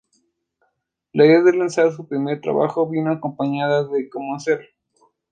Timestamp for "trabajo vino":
2.41-3.11